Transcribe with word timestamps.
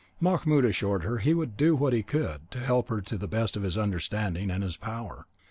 Mahmoud 0.19 0.65
assured 0.65 1.03
her 1.03 1.19
he 1.19 1.35
would 1.35 1.55
do 1.55 1.75
what 1.75 1.93
he 1.93 2.01
could 2.01 2.49
to 2.49 2.57
help 2.57 2.89
her 2.89 3.01
to 3.01 3.19
the 3.19 3.27
best 3.27 3.55
of 3.55 3.61
his 3.61 3.77
understanding 3.77 4.49
and 4.49 4.63
his 4.63 4.75
power. 4.75 5.27